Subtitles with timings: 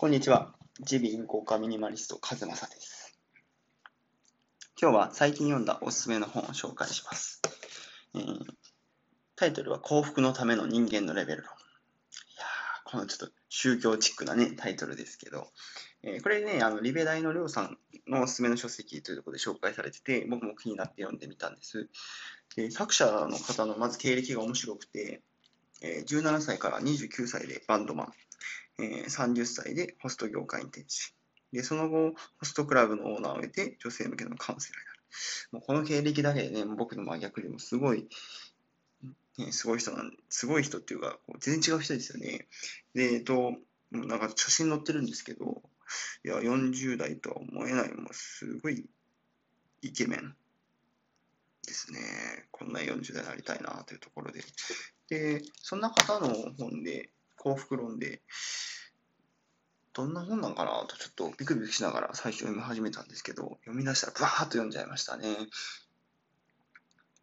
[0.00, 0.54] こんにちは。
[0.88, 3.18] 耳鼻咽喉科ミニマリスト、カズマサです。
[4.80, 7.42] 今日は最近読んだおすすめの本を紹介します。
[8.14, 8.38] えー、
[9.34, 11.46] タイトルは幸福のための人間のレベル論。
[11.46, 11.50] い
[12.38, 15.48] やー、このちょっと宗教チックなね、タイトルですけど、
[16.04, 17.76] えー、これね、あの、リベ大のりょうさん
[18.06, 21.88] のおすすめの書籍というところで紹介されてて、僕も気になって読んでみたんです。
[22.54, 25.22] で作者の方のまず経歴が面白くて、
[25.82, 28.12] えー、17歳から29歳でバンドマン、
[28.78, 30.86] えー、30歳でホスト業界に転身。
[31.52, 34.98] で、その後、ホストクラブのオーナーを得て、女性向けのカウンセラーになる。
[35.52, 38.08] もうこの経歴だけでね、僕の真逆でもすごい、
[39.38, 42.48] ね、すごい人なんすごい人っていうか、う全然違う人ですよね。
[42.94, 43.54] で、えっと、
[43.90, 45.62] なんか写真載ってるんですけど、
[46.24, 48.84] いや、40代とは思えない、もうすごい
[49.80, 50.36] イケメン
[51.66, 52.00] ですね。
[52.50, 54.42] こんな40代になりたいなというところで。
[55.08, 57.10] で、そんな方の本で、
[57.48, 58.20] 幸福論で、
[59.94, 60.84] どんな本なんかな？
[60.86, 65.36] とちょっとビクビクしながら最初読み始めたんですけど、読み出したらバーッと読んじゃいましたね。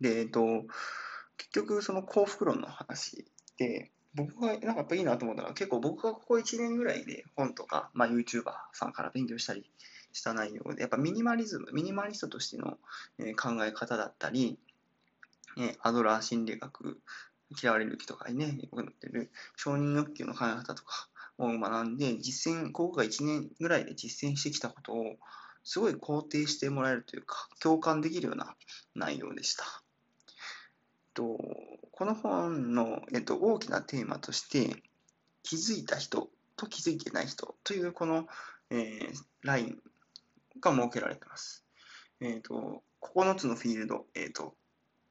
[0.00, 0.64] で、えっと、
[1.36, 9.70] 結局その幸福論の話で、僕がなんかやっぱいいなと思ったのは、結構僕がここ1年ぐらいで本とか、まあ、YouTuber さんから勉強したり
[10.12, 12.78] した内容で、やっぱミニマリズム、ミニマリストとしての
[13.36, 14.58] 考え方だったり、
[15.82, 17.00] アドラー心理学、
[17.60, 25.16] 嫌われる気とかにね、よくなってる承認欲求の考え方とかを学んで、実践、ここが1年ぐらいで実践してきたことを、
[25.62, 28.54] すごい肯定してもらえるというか、共感できるような
[28.94, 29.64] 内容でした。
[31.14, 31.38] と
[31.92, 34.82] この本の、えっと、大きなテーマとして、
[35.42, 38.26] 気づいた人と気づいてない人というこの、
[38.70, 39.12] えー、
[39.42, 39.78] ライン
[40.60, 41.64] が設けられています。
[42.20, 44.54] えっ、と、9つのフィールド、えっ、と、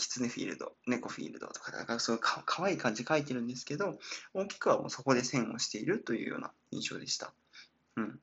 [0.00, 3.98] キツネフィールド、猫フィールドとか、だかそういうかかわいい感じ書いてるんですけど、
[4.32, 7.34] 大きくはもうそこで線をしているというような印象でした。
[7.96, 8.20] うん。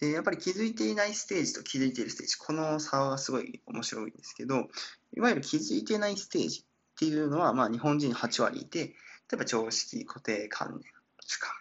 [0.00, 4.68] で、やっぱり気づいていないステージと気づいているステージ、この差はすごい面白いんですけど、
[5.16, 8.94] いわゆる気づいていないステージっていうのは、まあ日本人8割いて、例
[9.34, 11.52] えば常識、固定観念、主観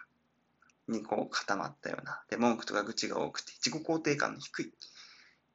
[0.88, 4.74] にこう固まったような、で、文句とか愚痴が多くて、自己肯定感の低い、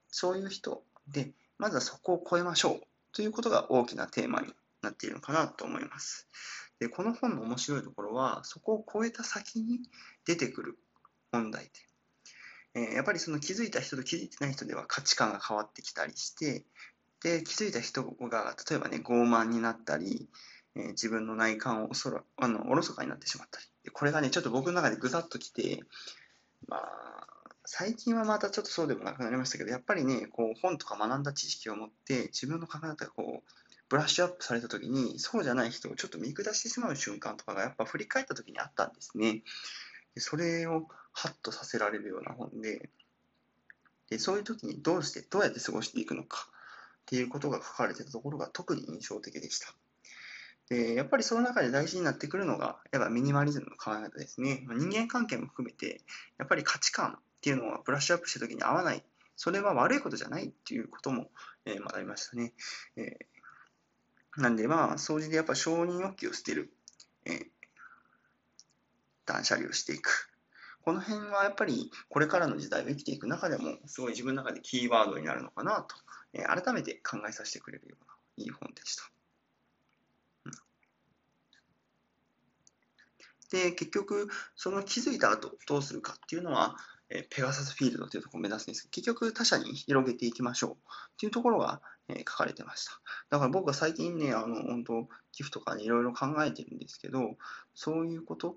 [0.09, 4.49] そういう人で、まずはそこを超えましょうということが大きなテーマに
[4.83, 6.29] なっているのかなと思います。
[6.79, 9.81] でこの本の面白いところは、そこを超えた先に
[10.27, 10.79] 出てくる
[11.33, 11.71] 問題
[12.73, 12.95] 点。
[12.95, 16.65] やっぱりその気づいた人と気づいてない人では価値観が変わってきたりして、
[17.23, 20.29] で気づいた人が例えばね傲慢になったり、
[20.75, 25.81] えー、自分の内観をおそらあのおろそかになってしまったりでこれがねちょっと僕の中でぐざっときて
[26.67, 27.40] まあ
[27.73, 33.51] 最近はまたちょっとそうでもなくなりましたけど、やっぱりね、こう本とか学んだ知識を持って、自分の考え方がこう、
[33.89, 39.45] ブラッシュアップされた時に、そうじゃない人をちょっと見下してしまう瞬間とかがやっぱ振り返った時にあったんですね。
[40.17, 42.91] でそれをハッとさせられるような本で
[44.11, 49.73] で、そういう時にどうして、どうやって過ごしていくのかっていうことが書かれてたところが特に印象的でした。
[50.71, 54.67] で、やっぱりその中で大事になってくるのが、やっぱミニマリズムの考え方ですね。
[54.71, 56.01] 人間関係も含めて、
[56.37, 59.03] やっぱり価値観っていうのはブラッシュアップした時に合わない。
[59.35, 61.31] それは悪いことじゃないっていうことも、
[61.65, 62.53] えー、学びましたね。
[62.97, 66.71] えー、なんでまあ、掃除でやっぱ承認欲求を捨てる。
[67.25, 67.47] えー、
[69.25, 70.31] 断捨離をしていく。
[70.83, 75.97] この辺はやっぱりこれからの時代を生きていく中でもすごい自分の中でキーワードになるのかなと、
[76.35, 79.11] えー、改めて考えさせてくれるようないい本でした。
[83.51, 86.77] で、結局、その気づいた後どうするかっていうのは、
[87.11, 90.77] えペガサスフィールドというところを目指すんですけど、結局他者に広げていきましょうっ
[91.19, 92.93] ていうところが、え書かれてました。
[93.31, 97.37] だから僕は最近ね、あの、本当寄付とかね、いろいろ考えてるんですけど、
[97.75, 98.57] そういうこと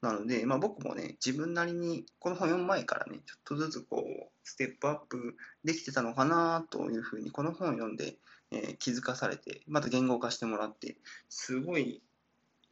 [0.00, 8.16] なので、まあ、僕もね、自分なりに、この本読む前からね、ちょっとずつこう、ステップアップできてたのかなというふうに、この本を読んで、
[8.50, 10.96] えー、気づかされて、また言語化してもらって、
[11.28, 12.02] すごい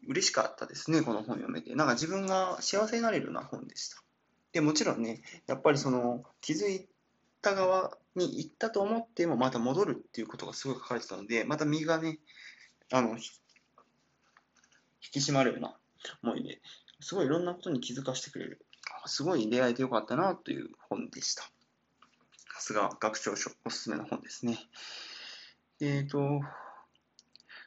[0.09, 1.75] 嬉しかったですね、この本読めて。
[1.75, 4.06] なんか自分が幸せになれるような本でした。
[4.57, 6.89] でもちろんね、やっぱりその気づい
[7.43, 12.21] た側に行ったと思ってもまた戻るっていうことがすごい書かれてたので、また身がね、
[12.91, 13.19] あの、引
[15.13, 15.77] き締まるような
[16.23, 16.63] 思いで、
[17.01, 18.65] すごいいろんなことに気づかせてくれる。
[19.05, 21.43] すごい出会えてよかったなという本でした。
[22.55, 24.59] さすが学長書、おすすめの本ですね。
[25.83, 26.41] えっ、ー、と、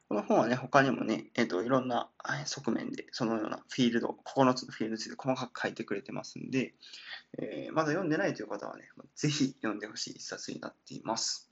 [0.10, 2.10] この本はね、他にもね、えっ、ー、と、いろんな
[2.46, 6.74] 側面で、そのようなフィールド、9つのフィールドについて細かく書いてくれてますんで、
[7.38, 8.86] えー、まだ読んでないという方はね、
[9.16, 11.48] ぜひ読んでほしい一冊になっています。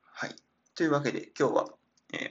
[0.00, 0.34] はい。
[0.74, 1.66] というわけで、今日は、
[2.14, 2.30] えー、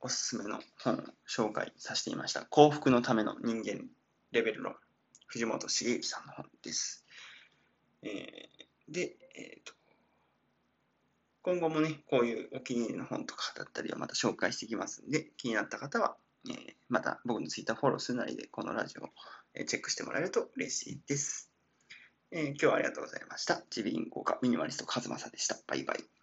[0.00, 2.46] おすすめの本を紹介させていました。
[2.46, 3.84] 幸福のための人間
[4.32, 4.74] レベル論。
[5.26, 7.04] 藤本茂之さんの本です。
[8.02, 9.16] えーで、
[11.46, 16.16] 今後もね、こういうお気に入りの本とかだったりはまた紹介していきますんで、気になった方は、
[16.48, 16.56] えー
[16.88, 19.08] また僕のツイッターフォローするなりで、このラジオを
[19.64, 21.52] チェックしてもらえると嬉しいです。
[22.32, 23.62] えー今日はありがとうございました。
[23.76, 25.56] 耳鼻咽喉科ミニマリストカズマサでした。
[25.68, 26.15] バイバイ。